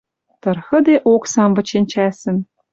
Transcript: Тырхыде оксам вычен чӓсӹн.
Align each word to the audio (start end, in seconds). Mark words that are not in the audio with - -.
Тырхыде 0.41 0.95
оксам 1.13 1.51
вычен 1.55 1.83
чӓсӹн. 1.91 2.37